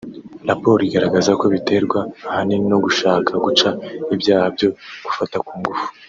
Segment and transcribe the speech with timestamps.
[0.49, 1.99] raporo igaragaza ko biterwa
[2.29, 3.69] ahanini no gushaka guca
[4.13, 4.69] ibyaha byo
[5.05, 5.85] gufata ku ngufu